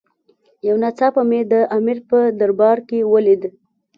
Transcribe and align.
یو 0.67 0.75
ناڅاپه 0.83 1.21
مې 1.29 1.39
د 1.51 1.53
امیر 1.77 1.97
په 2.09 2.19
دربار 2.39 2.77
کې 2.87 2.99
ولید. 3.13 3.41